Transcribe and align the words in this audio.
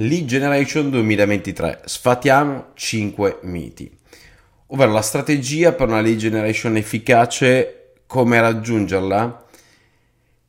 Lead 0.00 0.26
Generation 0.26 0.90
2023. 0.90 1.80
Sfatiamo 1.84 2.66
5 2.74 3.38
miti. 3.42 3.90
Ovvero 4.66 4.92
la 4.92 5.02
strategia 5.02 5.72
per 5.72 5.88
una 5.88 6.00
lead 6.00 6.18
generation 6.18 6.76
efficace, 6.76 7.94
come 8.06 8.40
raggiungerla? 8.40 9.46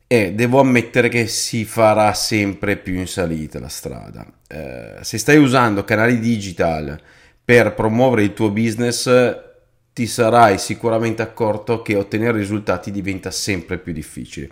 E 0.06 0.32
devo 0.34 0.60
ammettere 0.60 1.08
che 1.08 1.26
si 1.26 1.64
farà 1.64 2.14
sempre 2.14 2.76
più 2.76 2.94
in 2.94 3.08
salita 3.08 3.58
la 3.58 3.68
strada. 3.68 4.24
Eh, 4.46 4.98
se 5.00 5.18
stai 5.18 5.38
usando 5.38 5.82
canali 5.82 6.20
digital 6.20 7.00
per 7.44 7.74
promuovere 7.74 8.22
il 8.22 8.34
tuo 8.34 8.50
business, 8.50 9.10
ti 9.92 10.06
sarai 10.06 10.58
sicuramente 10.58 11.22
accorto 11.22 11.82
che 11.82 11.96
ottenere 11.96 12.38
risultati 12.38 12.92
diventa 12.92 13.32
sempre 13.32 13.78
più 13.78 13.92
difficile. 13.92 14.48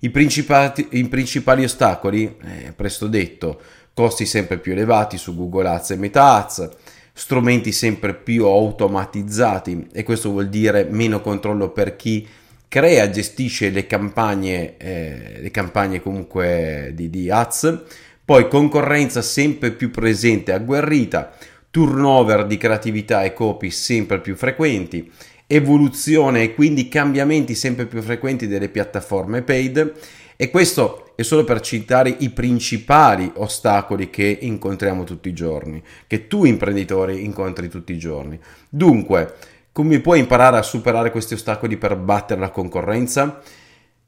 I 0.00 0.10
principali, 0.10 0.86
i 0.90 1.08
principali 1.08 1.64
ostacoli, 1.64 2.36
eh, 2.42 2.72
presto 2.76 3.06
detto, 3.06 3.58
costi 3.94 4.26
sempre 4.26 4.58
più 4.58 4.72
elevati 4.72 5.16
su 5.16 5.34
Google 5.34 5.68
Ads 5.68 5.90
e 5.92 5.96
Meta 5.96 6.34
Ads, 6.34 6.68
strumenti 7.12 7.70
sempre 7.70 8.12
più 8.12 8.44
automatizzati 8.44 9.88
e 9.92 10.02
questo 10.02 10.30
vuol 10.30 10.48
dire 10.48 10.84
meno 10.90 11.20
controllo 11.20 11.70
per 11.70 11.94
chi 11.94 12.26
crea, 12.74 13.08
gestisce 13.08 13.70
le 13.70 13.86
campagne, 13.86 14.76
eh, 14.78 15.38
le 15.40 15.50
campagne 15.52 16.02
comunque 16.02 16.90
di, 16.92 17.08
di 17.08 17.30
ads, 17.30 17.82
poi 18.24 18.48
concorrenza 18.48 19.22
sempre 19.22 19.70
più 19.70 19.92
presente 19.92 20.50
e 20.50 20.54
agguerrita, 20.54 21.32
turnover 21.70 22.46
di 22.46 22.56
creatività 22.56 23.22
e 23.22 23.32
copy 23.32 23.70
sempre 23.70 24.20
più 24.20 24.34
frequenti, 24.34 25.08
evoluzione 25.46 26.42
e 26.42 26.54
quindi 26.54 26.88
cambiamenti 26.88 27.54
sempre 27.54 27.86
più 27.86 28.02
frequenti 28.02 28.48
delle 28.48 28.68
piattaforme 28.68 29.42
paid 29.42 29.92
e 30.36 30.50
questo 30.50 31.12
è 31.16 31.22
solo 31.22 31.44
per 31.44 31.60
citare 31.60 32.14
i 32.18 32.30
principali 32.30 33.30
ostacoli 33.36 34.10
che 34.10 34.38
incontriamo 34.40 35.04
tutti 35.04 35.28
i 35.28 35.32
giorni, 35.32 35.82
che 36.06 36.26
tu 36.26 36.44
imprenditore 36.44 37.14
incontri 37.14 37.68
tutti 37.68 37.92
i 37.92 37.98
giorni. 37.98 38.38
Dunque, 38.68 39.34
come 39.70 40.00
puoi 40.00 40.20
imparare 40.20 40.58
a 40.58 40.62
superare 40.62 41.10
questi 41.10 41.34
ostacoli 41.34 41.76
per 41.76 41.96
battere 41.96 42.40
la 42.40 42.50
concorrenza? 42.50 43.40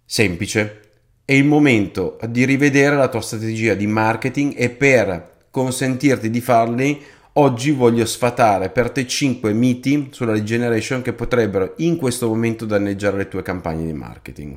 Semplice, 0.04 0.80
è 1.24 1.32
il 1.32 1.44
momento 1.44 2.18
di 2.28 2.44
rivedere 2.44 2.96
la 2.96 3.08
tua 3.08 3.20
strategia 3.20 3.74
di 3.74 3.86
marketing 3.86 4.54
e 4.56 4.70
per 4.70 5.34
consentirti 5.50 6.30
di 6.30 6.40
farli 6.40 7.02
oggi 7.34 7.70
voglio 7.70 8.06
sfatare 8.06 8.70
per 8.70 8.90
te 8.90 9.06
5 9.06 9.52
miti 9.52 10.08
sulla 10.10 10.32
lead 10.32 10.44
generation 10.44 11.02
che 11.02 11.12
potrebbero 11.12 11.74
in 11.78 11.96
questo 11.96 12.28
momento 12.28 12.64
danneggiare 12.64 13.16
le 13.16 13.28
tue 13.28 13.42
campagne 13.42 13.86
di 13.86 13.92
marketing. 13.92 14.56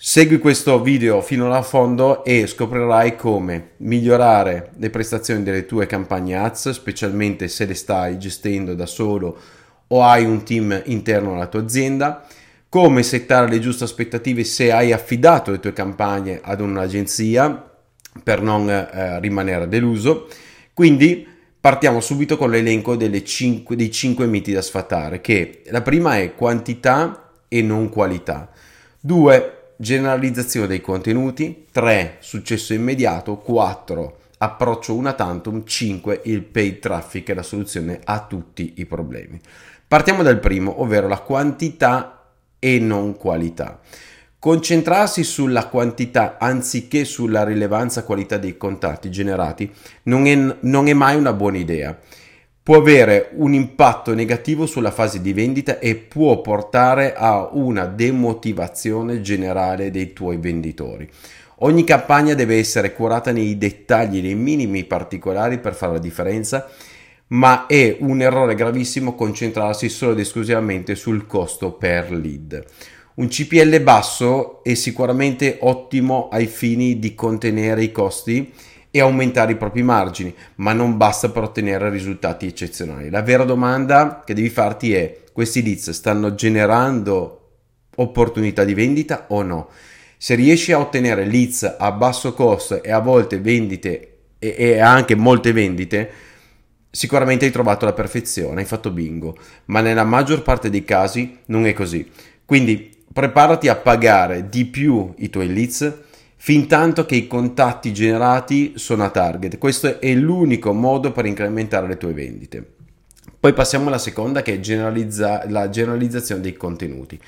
Segui 0.00 0.38
questo 0.38 0.80
video 0.80 1.20
fino 1.20 1.52
a 1.52 1.60
fondo 1.60 2.22
e 2.24 2.46
scoprirai 2.46 3.16
come 3.16 3.70
migliorare 3.78 4.70
le 4.76 4.90
prestazioni 4.90 5.42
delle 5.42 5.66
tue 5.66 5.86
campagne 5.86 6.36
ads, 6.36 6.70
specialmente 6.70 7.48
se 7.48 7.66
le 7.66 7.74
stai 7.74 8.16
gestendo 8.16 8.74
da 8.74 8.86
solo 8.86 9.36
o 9.88 10.04
hai 10.04 10.24
un 10.24 10.44
team 10.44 10.82
interno 10.84 11.34
alla 11.34 11.48
tua 11.48 11.62
azienda, 11.62 12.24
come 12.68 13.02
settare 13.02 13.48
le 13.48 13.58
giuste 13.58 13.82
aspettative 13.82 14.44
se 14.44 14.70
hai 14.70 14.92
affidato 14.92 15.50
le 15.50 15.58
tue 15.58 15.72
campagne 15.72 16.38
ad 16.44 16.60
un'agenzia 16.60 17.68
per 18.22 18.40
non 18.40 18.70
eh, 18.70 19.18
rimanere 19.18 19.66
deluso. 19.66 20.28
Quindi 20.74 21.26
partiamo 21.60 21.98
subito 21.98 22.36
con 22.36 22.50
l'elenco 22.50 22.96
5, 22.96 23.74
dei 23.74 23.90
5 23.90 24.26
miti 24.26 24.52
da 24.52 24.62
sfatare, 24.62 25.20
che 25.20 25.62
la 25.70 25.82
prima 25.82 26.18
è 26.18 26.36
quantità 26.36 27.32
e 27.48 27.62
non 27.62 27.88
qualità. 27.88 28.48
2 29.00 29.57
generalizzazione 29.80 30.66
dei 30.66 30.80
contenuti, 30.80 31.66
3 31.70 32.16
successo 32.18 32.74
immediato, 32.74 33.36
4 33.36 34.18
approccio 34.38 34.94
una 34.94 35.12
tantum, 35.12 35.64
5 35.64 36.22
il 36.24 36.42
paid 36.42 36.80
traffic 36.80 37.30
è 37.30 37.34
la 37.34 37.42
soluzione 37.42 38.00
a 38.04 38.24
tutti 38.26 38.74
i 38.76 38.86
problemi. 38.86 39.40
Partiamo 39.86 40.22
dal 40.22 40.40
primo, 40.40 40.82
ovvero 40.82 41.08
la 41.08 41.20
quantità 41.20 42.32
e 42.58 42.78
non 42.78 43.16
qualità. 43.16 43.80
Concentrarsi 44.38 45.24
sulla 45.24 45.66
quantità 45.66 46.36
anziché 46.38 47.04
sulla 47.04 47.42
rilevanza 47.44 48.04
qualità 48.04 48.36
dei 48.36 48.56
contatti 48.56 49.10
generati 49.10 49.72
non 50.04 50.26
è, 50.26 50.56
non 50.60 50.88
è 50.88 50.92
mai 50.92 51.16
una 51.16 51.32
buona 51.32 51.56
idea 51.56 51.98
può 52.68 52.76
avere 52.76 53.30
un 53.36 53.54
impatto 53.54 54.12
negativo 54.12 54.66
sulla 54.66 54.90
fase 54.90 55.22
di 55.22 55.32
vendita 55.32 55.78
e 55.78 55.94
può 55.94 56.42
portare 56.42 57.14
a 57.14 57.48
una 57.50 57.86
demotivazione 57.86 59.22
generale 59.22 59.90
dei 59.90 60.12
tuoi 60.12 60.36
venditori. 60.36 61.08
Ogni 61.60 61.82
campagna 61.82 62.34
deve 62.34 62.58
essere 62.58 62.92
curata 62.92 63.32
nei 63.32 63.56
dettagli, 63.56 64.20
nei 64.20 64.34
minimi 64.34 64.84
particolari 64.84 65.56
per 65.60 65.74
fare 65.74 65.92
la 65.92 65.98
differenza, 65.98 66.68
ma 67.28 67.64
è 67.64 67.96
un 68.00 68.20
errore 68.20 68.54
gravissimo 68.54 69.14
concentrarsi 69.14 69.88
solo 69.88 70.12
ed 70.12 70.18
esclusivamente 70.18 70.94
sul 70.94 71.26
costo 71.26 71.72
per 71.72 72.12
lead. 72.12 72.62
Un 73.14 73.28
CPL 73.28 73.80
basso 73.80 74.62
è 74.62 74.74
sicuramente 74.74 75.56
ottimo 75.62 76.28
ai 76.30 76.46
fini 76.46 76.98
di 76.98 77.14
contenere 77.14 77.82
i 77.82 77.92
costi 77.92 78.52
e 78.90 79.00
aumentare 79.00 79.52
i 79.52 79.56
propri 79.56 79.82
margini, 79.82 80.34
ma 80.56 80.72
non 80.72 80.96
basta 80.96 81.30
per 81.30 81.42
ottenere 81.42 81.90
risultati 81.90 82.46
eccezionali. 82.46 83.10
La 83.10 83.22
vera 83.22 83.44
domanda 83.44 84.22
che 84.24 84.34
devi 84.34 84.48
farti 84.48 84.94
è: 84.94 85.24
questi 85.32 85.62
leads 85.62 85.90
stanno 85.90 86.34
generando 86.34 87.34
opportunità 87.96 88.64
di 88.64 88.74
vendita 88.74 89.26
o 89.28 89.42
no? 89.42 89.68
Se 90.16 90.34
riesci 90.34 90.72
a 90.72 90.80
ottenere 90.80 91.26
leads 91.26 91.76
a 91.78 91.92
basso 91.92 92.32
costo 92.32 92.82
e 92.82 92.90
a 92.90 92.98
volte 92.98 93.38
vendite 93.38 94.18
e, 94.38 94.54
e 94.58 94.78
anche 94.80 95.14
molte 95.14 95.52
vendite, 95.52 96.10
sicuramente 96.90 97.44
hai 97.44 97.52
trovato 97.52 97.84
la 97.84 97.92
perfezione, 97.92 98.60
hai 98.60 98.66
fatto 98.66 98.90
bingo, 98.90 99.36
ma 99.66 99.80
nella 99.80 100.04
maggior 100.04 100.42
parte 100.42 100.70
dei 100.70 100.84
casi 100.84 101.38
non 101.46 101.66
è 101.66 101.72
così. 101.72 102.10
Quindi 102.44 102.96
preparati 103.12 103.68
a 103.68 103.76
pagare 103.76 104.48
di 104.48 104.64
più 104.64 105.12
i 105.18 105.30
tuoi 105.30 105.52
leads 105.52 106.06
fin 106.40 106.68
tanto 106.68 107.04
che 107.04 107.16
i 107.16 107.26
contatti 107.26 107.92
generati 107.92 108.74
sono 108.76 109.04
a 109.04 109.10
target. 109.10 109.58
Questo 109.58 110.00
è 110.00 110.14
l'unico 110.14 110.72
modo 110.72 111.10
per 111.10 111.26
incrementare 111.26 111.88
le 111.88 111.96
tue 111.96 112.12
vendite. 112.12 112.64
Poi 113.40 113.52
passiamo 113.52 113.88
alla 113.88 113.98
seconda 113.98 114.40
che 114.42 114.54
è 114.54 114.60
generalizza- 114.60 115.44
la 115.48 115.68
generalizzazione 115.68 116.40
dei 116.40 116.54
contenuti. 116.54 117.20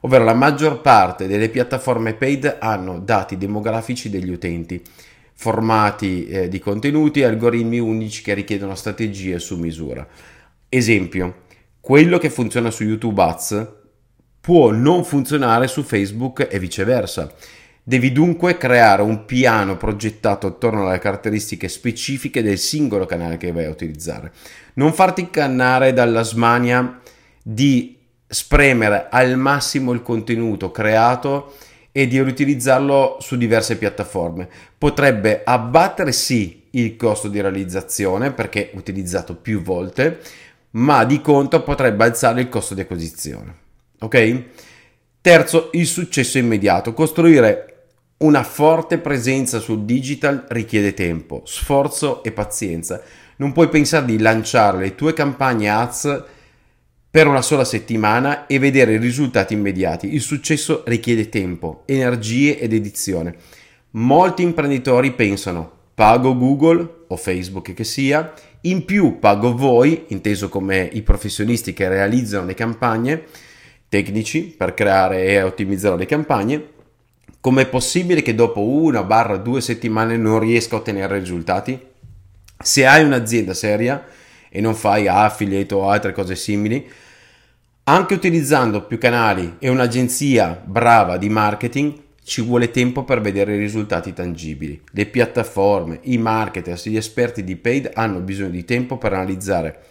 Ovvero 0.00 0.24
la 0.24 0.34
maggior 0.34 0.80
parte 0.80 1.26
delle 1.26 1.50
piattaforme 1.50 2.14
paid 2.14 2.56
hanno 2.58 2.98
dati 2.98 3.38
demografici 3.38 4.10
degli 4.10 4.30
utenti, 4.30 4.82
formati 5.34 6.26
eh, 6.26 6.48
di 6.48 6.58
contenuti 6.58 7.20
e 7.20 7.24
algoritmi 7.24 7.78
unici 7.78 8.22
che 8.22 8.34
richiedono 8.34 8.74
strategie 8.74 9.38
su 9.38 9.58
misura. 9.58 10.06
Esempio, 10.68 11.42
quello 11.80 12.18
che 12.18 12.30
funziona 12.30 12.70
su 12.70 12.82
YouTube 12.82 13.22
Ads 13.22 13.72
può 14.40 14.70
non 14.70 15.04
funzionare 15.04 15.68
su 15.68 15.82
Facebook 15.82 16.48
e 16.50 16.58
viceversa. 16.58 17.32
Devi 17.86 18.12
dunque 18.12 18.56
creare 18.56 19.02
un 19.02 19.26
piano 19.26 19.76
progettato 19.76 20.46
attorno 20.46 20.88
alle 20.88 20.98
caratteristiche 20.98 21.68
specifiche 21.68 22.42
del 22.42 22.56
singolo 22.56 23.04
canale 23.04 23.36
che 23.36 23.52
vai 23.52 23.66
a 23.66 23.70
utilizzare. 23.70 24.32
Non 24.74 24.94
farti 24.94 25.20
incannare 25.20 25.92
dalla 25.92 26.22
smania 26.22 26.98
di 27.42 27.98
spremere 28.26 29.08
al 29.10 29.36
massimo 29.36 29.92
il 29.92 30.00
contenuto 30.00 30.70
creato 30.70 31.52
e 31.92 32.06
di 32.06 32.22
riutilizzarlo 32.22 33.18
su 33.20 33.36
diverse 33.36 33.76
piattaforme. 33.76 34.48
Potrebbe 34.78 35.42
abbattere 35.44 36.12
sì 36.12 36.62
il 36.70 36.96
costo 36.96 37.28
di 37.28 37.42
realizzazione 37.42 38.32
perché 38.32 38.70
utilizzato 38.72 39.36
più 39.36 39.60
volte, 39.60 40.20
ma 40.70 41.04
di 41.04 41.20
conto 41.20 41.62
potrebbe 41.62 42.04
alzare 42.04 42.40
il 42.40 42.48
costo 42.48 42.72
di 42.72 42.80
acquisizione. 42.80 43.54
Ok? 44.00 44.42
Terzo, 45.20 45.68
il 45.72 45.86
successo 45.86 46.38
immediato. 46.38 46.94
Costruire 46.94 47.73
una 48.18 48.42
forte 48.42 48.98
presenza 48.98 49.58
sul 49.58 49.84
digital 49.84 50.46
richiede 50.48 50.94
tempo, 50.94 51.42
sforzo 51.44 52.22
e 52.22 52.32
pazienza. 52.32 53.02
Non 53.36 53.52
puoi 53.52 53.68
pensare 53.68 54.06
di 54.06 54.18
lanciare 54.18 54.78
le 54.78 54.94
tue 54.94 55.12
campagne 55.12 55.68
ads 55.68 56.24
per 57.10 57.26
una 57.26 57.42
sola 57.42 57.64
settimana 57.64 58.46
e 58.46 58.58
vedere 58.58 58.96
risultati 58.98 59.54
immediati. 59.54 60.14
Il 60.14 60.20
successo 60.20 60.82
richiede 60.86 61.28
tempo, 61.28 61.82
energie 61.86 62.58
ed 62.58 62.72
edizione. 62.72 63.36
Molti 63.92 64.42
imprenditori 64.42 65.12
pensano 65.12 65.70
pago 65.94 66.36
Google 66.36 67.04
o 67.08 67.16
Facebook 67.16 67.72
che 67.72 67.84
sia, 67.84 68.32
in 68.62 68.84
più 68.84 69.18
pago 69.18 69.54
voi, 69.54 70.06
inteso 70.08 70.48
come 70.48 70.88
i 70.92 71.02
professionisti 71.02 71.72
che 71.72 71.88
realizzano 71.88 72.46
le 72.46 72.54
campagne, 72.54 73.22
tecnici 73.88 74.54
per 74.56 74.74
creare 74.74 75.26
e 75.26 75.42
ottimizzare 75.42 75.96
le 75.96 76.06
campagne, 76.06 76.72
Com'è 77.44 77.66
possibile 77.66 78.22
che 78.22 78.34
dopo 78.34 78.62
una 78.62 79.02
barra 79.02 79.36
due 79.36 79.60
settimane 79.60 80.16
non 80.16 80.38
riesca 80.38 80.76
a 80.76 80.78
ottenere 80.78 81.18
risultati? 81.18 81.78
Se 82.58 82.86
hai 82.86 83.04
un'azienda 83.04 83.52
seria 83.52 84.02
e 84.48 84.62
non 84.62 84.74
fai 84.74 85.08
affiliate 85.08 85.74
o 85.74 85.90
altre 85.90 86.12
cose 86.12 86.36
simili, 86.36 86.90
anche 87.84 88.14
utilizzando 88.14 88.86
più 88.86 88.96
canali 88.96 89.56
e 89.58 89.68
un'agenzia 89.68 90.62
brava 90.64 91.18
di 91.18 91.28
marketing, 91.28 91.92
ci 92.24 92.40
vuole 92.40 92.70
tempo 92.70 93.04
per 93.04 93.20
vedere 93.20 93.56
i 93.56 93.58
risultati 93.58 94.14
tangibili. 94.14 94.80
Le 94.92 95.04
piattaforme, 95.04 95.98
i 96.04 96.16
marketers, 96.16 96.88
gli 96.88 96.96
esperti 96.96 97.44
di 97.44 97.56
paid 97.56 97.90
hanno 97.92 98.20
bisogno 98.20 98.48
di 98.48 98.64
tempo 98.64 98.96
per 98.96 99.12
analizzare 99.12 99.82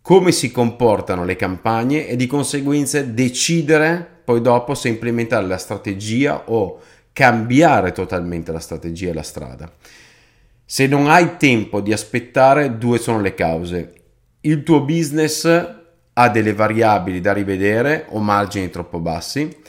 come 0.00 0.30
si 0.30 0.52
comportano 0.52 1.24
le 1.24 1.34
campagne 1.34 2.06
e 2.06 2.14
di 2.14 2.28
conseguenza 2.28 3.02
decidere 3.02 4.13
poi 4.24 4.40
dopo 4.40 4.74
se 4.74 4.88
implementare 4.88 5.46
la 5.46 5.58
strategia 5.58 6.44
o 6.46 6.80
cambiare 7.12 7.92
totalmente 7.92 8.52
la 8.52 8.58
strategia 8.58 9.10
e 9.10 9.14
la 9.14 9.22
strada. 9.22 9.70
Se 10.64 10.86
non 10.86 11.08
hai 11.08 11.36
tempo 11.36 11.80
di 11.80 11.92
aspettare, 11.92 12.78
due 12.78 12.98
sono 12.98 13.20
le 13.20 13.34
cause. 13.34 13.92
Il 14.40 14.62
tuo 14.62 14.80
business 14.80 15.44
ha 16.12 16.28
delle 16.28 16.52
variabili 16.54 17.20
da 17.20 17.32
rivedere 17.32 18.06
o 18.10 18.18
margini 18.18 18.70
troppo 18.70 18.98
bassi 18.98 19.62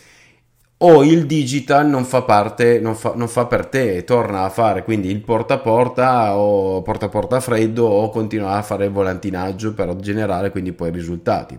o 0.78 1.04
il 1.04 1.26
digital 1.26 1.88
non 1.88 2.04
fa 2.04 2.22
parte, 2.24 2.80
non 2.80 2.96
fa, 2.96 3.14
non 3.16 3.28
fa 3.28 3.46
per 3.46 3.66
te, 3.68 4.04
torna 4.04 4.44
a 4.44 4.50
fare 4.50 4.84
quindi 4.84 5.10
il 5.10 5.22
porta 5.22 5.56
a 5.56 5.60
porta 5.60 6.38
o 6.38 6.82
porta 6.82 7.06
a 7.06 7.10
porta 7.10 7.40
freddo 7.40 7.86
o 7.86 8.10
continua 8.10 8.52
a 8.52 8.62
fare 8.62 8.86
il 8.86 8.92
volantinaggio 8.92 9.74
per 9.74 9.96
generare 9.98 10.52
quindi 10.52 10.74
poi 10.74 10.92
risultati. 10.92 11.58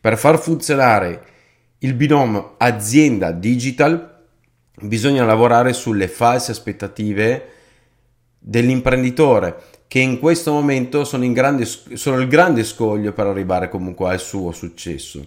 Per 0.00 0.16
far 0.16 0.38
funzionare 0.38 1.22
il 1.82 1.94
binomio 1.94 2.54
azienda 2.58 3.32
digital 3.32 4.10
bisogna 4.80 5.24
lavorare 5.24 5.72
sulle 5.72 6.08
false 6.08 6.52
aspettative 6.52 7.48
dell'imprenditore 8.38 9.62
che 9.88 9.98
in 9.98 10.18
questo 10.18 10.52
momento 10.52 11.04
sono, 11.04 11.30
grande, 11.32 11.64
sono 11.64 12.18
il 12.18 12.28
grande 12.28 12.64
scoglio 12.64 13.12
per 13.12 13.26
arrivare 13.26 13.68
comunque 13.68 14.10
al 14.10 14.20
suo 14.20 14.52
successo. 14.52 15.26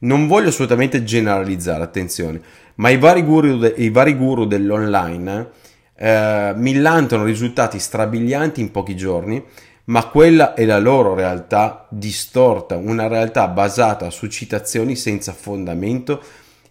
Non 0.00 0.26
voglio 0.26 0.48
assolutamente 0.48 1.04
generalizzare, 1.04 1.82
attenzione, 1.82 2.40
ma 2.76 2.88
i 2.90 2.96
vari 2.96 3.22
guru, 3.22 3.58
de, 3.58 3.74
i 3.76 3.90
vari 3.90 4.14
guru 4.14 4.46
dell'online 4.46 5.50
eh, 5.96 6.52
millantano 6.56 7.24
risultati 7.24 7.78
strabilianti 7.78 8.60
in 8.60 8.70
pochi 8.70 8.96
giorni, 8.96 9.44
ma 9.88 10.06
quella 10.06 10.54
è 10.54 10.64
la 10.64 10.78
loro 10.78 11.14
realtà 11.14 11.86
distorta, 11.90 12.76
una 12.76 13.06
realtà 13.06 13.48
basata 13.48 14.10
su 14.10 14.26
citazioni 14.26 14.96
senza 14.96 15.32
fondamento 15.32 16.22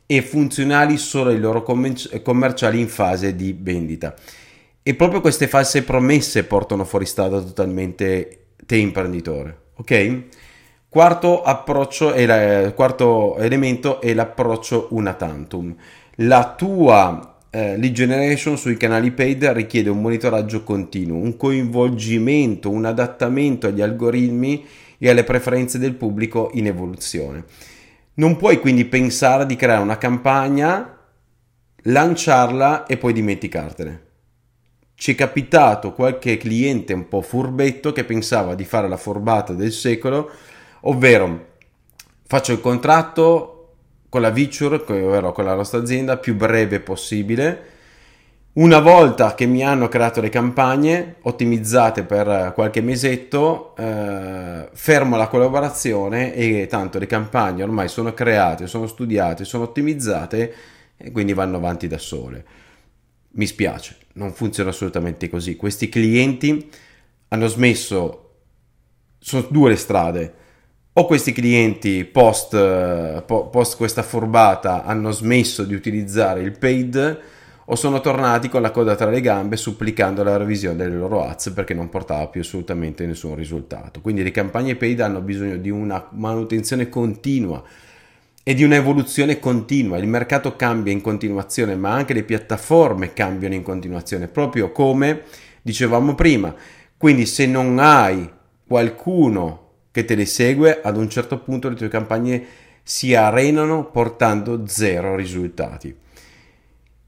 e 0.05 0.21
funzionali 0.21 0.97
solo 0.97 1.31
ai 1.31 1.39
loro 1.39 1.63
commerciali 1.63 2.79
in 2.79 2.87
fase 2.87 3.35
di 3.35 3.55
vendita. 3.59 4.13
E 4.83 4.93
proprio 4.93 5.19
queste 5.19 5.47
false 5.47 5.83
promesse 5.83 6.45
portano 6.45 6.85
fuori 6.85 7.05
strada 7.05 7.41
totalmente 7.41 8.45
te 8.65 8.77
imprenditore, 8.77 9.57
ok? 9.75 10.21
Quarto, 10.87 11.43
approccio 11.43 12.13
è 12.13 12.25
la, 12.25 12.71
quarto 12.71 13.35
elemento 13.37 13.99
è 13.99 14.13
l'approccio 14.13 14.87
una 14.91 15.13
tantum. 15.13 15.75
La 16.21 16.53
tua 16.55 17.36
eh, 17.57 17.77
lead 17.77 17.91
generation 17.91 18.55
sui 18.55 18.77
canali 18.77 19.11
paid 19.11 19.43
richiede 19.47 19.89
un 19.89 19.99
monitoraggio 19.99 20.61
continuo, 20.63 21.17
un 21.17 21.35
coinvolgimento, 21.37 22.69
un 22.69 22.85
adattamento 22.85 23.65
agli 23.65 23.81
algoritmi 23.81 24.63
e 24.99 25.09
alle 25.09 25.23
preferenze 25.23 25.79
del 25.79 25.95
pubblico 25.95 26.51
in 26.53 26.67
evoluzione. 26.67 27.45
Non 28.15 28.35
puoi 28.35 28.59
quindi 28.59 28.85
pensare 28.85 29.47
di 29.47 29.55
creare 29.55 29.81
una 29.81 29.97
campagna, 29.97 30.97
lanciarla 31.81 32.85
e 32.85 32.97
poi 32.97 33.13
dimenticartene 33.13 34.05
ci 34.99 35.11
è 35.11 35.15
capitato 35.15 35.93
qualche 35.93 36.37
cliente 36.37 36.91
un 36.91 37.07
po' 37.07 37.21
furbetto 37.21 37.91
che 37.91 38.03
pensava 38.03 38.55
di 38.55 38.65
fare 38.65 38.87
la 38.87 38.97
forbata 38.97 39.53
del 39.53 39.71
secolo, 39.71 40.27
ovvero 40.81 41.49
faccio 42.25 42.51
il 42.51 42.61
contratto 42.61 43.56
con 44.09 44.21
la 44.21 44.29
Viture, 44.29 44.81
ovvero 44.87 45.31
con 45.31 45.45
la 45.45 45.55
nostra 45.55 45.79
azienda, 45.79 46.17
più 46.17 46.35
breve 46.35 46.79
possibile. 46.79 47.75
Una 48.57 48.79
volta 48.79 49.35
che 49.35 49.45
mi 49.45 49.63
hanno 49.63 49.87
creato 49.87 50.19
le 50.19 50.29
campagne 50.29 51.17
ottimizzate 51.21 52.03
per 52.03 52.53
qualche 52.55 52.81
mesetto, 52.81 53.75
eh, 53.77 54.67
fermo 54.73 55.15
la 55.15 55.27
collaborazione 55.27 56.33
e 56.33 56.65
tanto 56.67 56.97
le 56.97 57.05
campagne 57.05 57.61
ormai 57.61 57.87
sono 57.87 58.15
create, 58.15 58.65
sono 58.65 58.87
studiate, 58.87 59.45
sono 59.45 59.65
ottimizzate 59.65 60.53
e 60.97 61.11
quindi 61.11 61.33
vanno 61.33 61.57
avanti 61.57 61.87
da 61.87 61.99
sole. 61.99 62.45
Mi 63.33 63.45
spiace, 63.45 63.97
non 64.13 64.33
funziona 64.33 64.71
assolutamente 64.71 65.29
così. 65.29 65.55
Questi 65.55 65.87
clienti 65.87 66.67
hanno 67.27 67.47
smesso, 67.47 68.31
sono 69.19 69.45
due 69.51 69.69
le 69.69 69.75
strade. 69.75 70.33
O 70.99 71.05
questi 71.05 71.31
clienti 71.31 72.05
post, 72.05 73.21
post 73.21 73.77
questa 73.77 74.01
furbata 74.01 74.83
hanno 74.83 75.11
smesso 75.11 75.63
di 75.63 75.75
utilizzare 75.75 76.41
il 76.41 76.57
paid 76.57 77.19
o 77.65 77.75
sono 77.75 78.01
tornati 78.01 78.49
con 78.49 78.63
la 78.63 78.71
coda 78.71 78.95
tra 78.95 79.11
le 79.11 79.21
gambe 79.21 79.57
supplicando 79.57 80.23
la 80.23 80.37
revisione 80.37 80.75
delle 80.75 80.95
loro 80.95 81.23
ads 81.23 81.51
perché 81.51 81.75
non 81.75 81.89
portava 81.89 82.25
più 82.29 82.41
assolutamente 82.41 83.05
nessun 83.05 83.35
risultato. 83.35 84.01
Quindi 84.01 84.23
le 84.23 84.31
campagne 84.31 84.75
paid 84.75 84.99
hanno 85.01 85.21
bisogno 85.21 85.57
di 85.57 85.69
una 85.69 86.03
manutenzione 86.13 86.89
continua 86.89 87.61
e 88.41 88.53
di 88.55 88.63
un'evoluzione 88.63 89.37
continua. 89.37 89.99
Il 89.99 90.07
mercato 90.07 90.55
cambia 90.55 90.93
in 90.93 91.01
continuazione, 91.01 91.75
ma 91.75 91.91
anche 91.91 92.13
le 92.13 92.23
piattaforme 92.23 93.13
cambiano 93.13 93.53
in 93.53 93.61
continuazione, 93.61 94.27
proprio 94.29 94.71
come 94.71 95.21
dicevamo 95.61 96.15
prima. 96.15 96.55
Quindi 96.97 97.27
se 97.27 97.45
non 97.45 97.77
hai 97.77 98.27
qualcuno 98.65 99.65
che 99.97 100.05
te 100.05 100.13
le 100.13 100.27
segue, 100.27 100.79
ad 100.79 100.95
un 100.95 101.09
certo 101.09 101.39
punto 101.39 101.69
le 101.69 101.75
tue 101.75 101.87
campagne 101.87 102.45
si 102.83 103.15
arenano 103.15 103.89
portando 103.89 104.67
zero 104.67 105.15
risultati. 105.15 105.95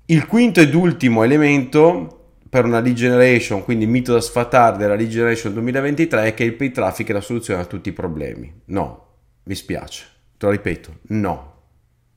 Il 0.06 0.25
quinto 0.25 0.59
ed 0.59 0.74
ultimo 0.74 1.24
elemento 1.24 2.31
per 2.50 2.65
una 2.65 2.80
lead 2.80 2.95
generation, 2.95 3.63
quindi 3.63 3.86
mito 3.86 4.12
da 4.12 4.19
sfatare 4.19 4.77
della 4.77 4.95
lead 4.95 5.07
generation 5.07 5.53
2023 5.53 6.24
è 6.24 6.33
che 6.33 6.44
il 6.44 6.56
pay 6.56 6.71
traffic 6.71 7.09
è 7.09 7.13
la 7.13 7.21
soluzione 7.21 7.62
a 7.62 7.65
tutti 7.65 7.89
i 7.89 7.94
problemi. 7.94 8.51
No, 8.65 9.06
mi 9.44 9.53
spiace. 9.53 10.06
Te 10.36 10.47
lo 10.47 10.51
ripeto, 10.51 10.95
no, 11.09 11.53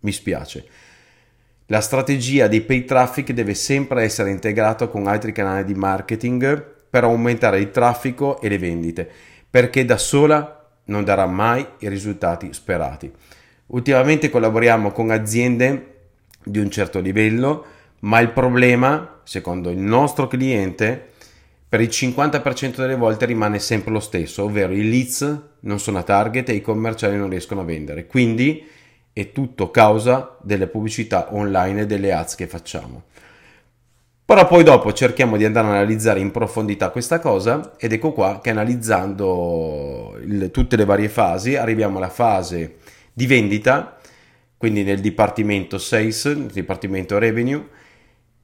mi 0.01 0.13
spiace. 0.13 0.67
La 1.67 1.83
strategia 1.83 2.49
dei 2.49 2.63
pay 2.63 2.87
traffic 2.87 3.33
deve 3.33 3.53
sempre 3.53 4.05
essere 4.05 4.31
integrata 4.31 4.87
con 4.87 5.07
altri 5.07 5.33
canali 5.33 5.65
di 5.65 5.75
marketing 5.75 6.65
per 6.89 7.05
aumentare 7.05 7.61
il 7.61 7.71
traffico 7.71 8.41
e 8.41 8.49
le 8.49 8.57
vendite, 8.57 9.07
perché 9.51 9.85
da 9.85 9.99
sola 9.99 10.57
non 10.85 11.05
darà 11.05 11.27
mai 11.27 11.67
i 11.79 11.89
risultati 11.89 12.53
sperati. 12.53 13.11
Ultimamente 13.67 14.31
collaboriamo 14.31 14.93
con 14.93 15.11
aziende 15.11 15.95
di 16.45 16.59
un 16.59 16.71
certo 16.71 17.01
livello, 17.01 17.65
ma 18.01 18.21
il 18.21 18.31
problema, 18.31 19.21
secondo 19.25 19.71
il 19.71 19.79
nostro 19.79 20.27
cliente, 20.27 21.11
per 21.69 21.81
il 21.81 21.89
50% 21.89 22.77
delle 22.77 22.97
volte 22.97 23.25
rimane 23.25 23.59
sempre 23.59 23.93
lo 23.93 24.01
stesso, 24.01 24.45
ovvero 24.45 24.75
i 24.75 24.89
leads 24.89 25.41
non 25.61 25.79
sono 25.79 25.99
a 25.99 26.03
target 26.03 26.51
e 26.51 26.55
i 26.55 26.61
commerciali 26.61 27.17
non 27.17 27.31
riescono 27.31 27.63
a 27.63 27.65
vendere. 27.65 28.07
Quindi 28.07 28.69
è 29.13 29.33
tutto 29.33 29.71
causa 29.71 30.37
delle 30.43 30.67
pubblicità 30.67 31.35
online 31.35 31.83
e 31.83 31.87
delle 31.87 32.13
ads 32.13 32.35
che 32.35 32.47
facciamo. 32.47 33.05
Però 34.33 34.47
poi 34.47 34.65
dopo 34.65 34.95
cerchiamo 34.95 35.37
di 35.37 35.45
andare 35.45 35.67
a 35.67 35.71
analizzare 35.73 36.19
in 36.19 36.31
profondità 36.31 36.89
questa 36.89 37.19
cosa 37.19 37.75
ed 37.77 37.93
ecco 37.93 38.13
qua 38.13 38.41
che 38.43 38.49
analizzando 38.49 40.19
il, 40.25 40.49
tutte 40.51 40.77
le 40.77 40.87
varie 40.87 41.11
fasi 41.11 41.55
arriviamo 41.55 41.99
alla 41.99 42.09
fase 42.09 42.77
di 43.13 43.27
vendita, 43.27 43.99
quindi 44.57 44.85
nel 44.85 45.01
dipartimento 45.01 45.77
sales, 45.77 46.25
nel 46.25 46.47
dipartimento 46.47 47.19
revenue 47.19 47.63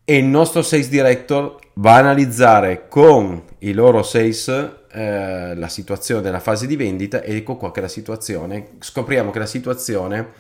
e 0.04 0.18
il 0.18 0.26
nostro 0.26 0.60
sales 0.60 0.90
director 0.90 1.56
va 1.76 1.94
a 1.94 2.00
analizzare 2.00 2.86
con 2.88 3.44
i 3.60 3.72
loro 3.72 4.02
sales 4.02 4.48
eh, 4.92 5.54
la 5.54 5.68
situazione 5.68 6.20
della 6.20 6.40
fase 6.40 6.66
di 6.66 6.76
vendita 6.76 7.22
e 7.22 7.34
ecco 7.34 7.56
qua 7.56 7.72
che 7.72 7.80
la 7.80 7.88
situazione, 7.88 8.72
scopriamo 8.78 9.30
che 9.30 9.38
la 9.38 9.46
situazione 9.46 10.32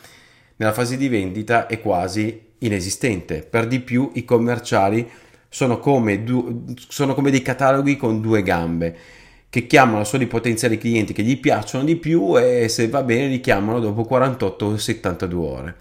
nella 0.56 0.74
fase 0.74 0.98
di 0.98 1.08
vendita 1.08 1.66
è 1.66 1.80
quasi 1.80 2.48
inesistente. 2.58 3.46
Per 3.48 3.66
di 3.66 3.80
più 3.80 4.10
i 4.12 4.26
commerciali 4.26 5.10
sono 5.48 5.78
come, 5.78 6.24
du- 6.24 6.74
sono 6.88 7.14
come 7.14 7.30
dei 7.30 7.42
cataloghi 7.42 7.96
con 7.96 8.20
due 8.20 8.42
gambe 8.42 8.96
che 9.50 9.66
chiamano 9.66 10.04
solo 10.04 10.24
i 10.24 10.26
potenziali 10.26 10.76
clienti 10.76 11.12
che 11.12 11.22
gli 11.22 11.40
piacciono 11.40 11.84
di 11.84 11.96
più 11.96 12.38
e 12.38 12.68
se 12.68 12.88
va 12.88 13.02
bene 13.02 13.28
li 13.28 13.40
chiamano 13.40 13.80
dopo 13.80 14.04
48 14.04 14.64
o 14.64 14.76
72 14.76 15.46
ore. 15.46 15.76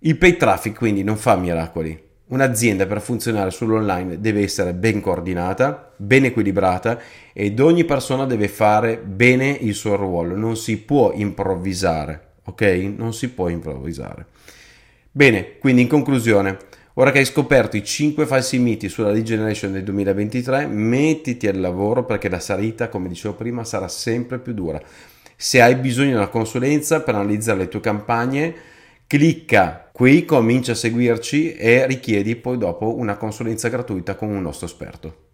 Il 0.00 0.16
pay 0.16 0.36
traffic 0.36 0.76
quindi 0.76 1.04
non 1.04 1.16
fa 1.16 1.36
miracoli 1.36 2.10
Un'azienda 2.32 2.86
per 2.86 3.02
funzionare 3.02 3.50
sull'online 3.50 4.18
deve 4.18 4.40
essere 4.40 4.72
ben 4.72 5.02
coordinata, 5.02 5.92
ben 5.96 6.24
equilibrata 6.24 6.98
ed 7.34 7.60
ogni 7.60 7.84
persona 7.84 8.24
deve 8.24 8.48
fare 8.48 8.96
bene 8.96 9.50
il 9.50 9.74
suo 9.74 9.96
ruolo, 9.96 10.34
non 10.34 10.56
si 10.56 10.78
può 10.78 11.12
improvvisare, 11.12 12.36
ok? 12.44 12.94
Non 12.96 13.12
si 13.12 13.28
può 13.28 13.50
improvvisare. 13.50 14.24
Bene, 15.10 15.58
quindi 15.58 15.82
in 15.82 15.88
conclusione, 15.88 16.56
ora 16.94 17.10
che 17.10 17.18
hai 17.18 17.24
scoperto 17.24 17.76
i 17.76 17.84
5 17.84 18.26
falsi 18.26 18.58
miti 18.58 18.88
sulla 18.88 19.10
lead 19.10 19.24
generation 19.24 19.72
del 19.72 19.84
2023, 19.84 20.66
mettiti 20.66 21.46
al 21.48 21.60
lavoro 21.60 22.04
perché 22.04 22.28
la 22.28 22.40
salita, 22.40 22.88
come 22.88 23.08
dicevo 23.08 23.34
prima, 23.34 23.64
sarà 23.64 23.88
sempre 23.88 24.38
più 24.38 24.52
dura. 24.52 24.80
Se 25.36 25.60
hai 25.60 25.74
bisogno 25.76 26.10
di 26.10 26.14
una 26.14 26.28
consulenza 26.28 27.00
per 27.02 27.14
analizzare 27.14 27.58
le 27.58 27.68
tue 27.68 27.80
campagne, 27.80 28.54
Clicca 29.12 29.90
qui, 29.92 30.24
comincia 30.24 30.72
a 30.72 30.74
seguirci 30.74 31.52
e 31.52 31.86
richiedi 31.86 32.34
poi 32.34 32.56
dopo 32.56 32.96
una 32.96 33.16
consulenza 33.16 33.68
gratuita 33.68 34.14
con 34.14 34.30
un 34.30 34.40
nostro 34.40 34.64
esperto. 34.64 35.31